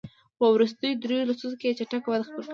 [0.35, 2.47] خو په وروستیو دریوو لسیزو کې یې چټکه وده خپله کړې.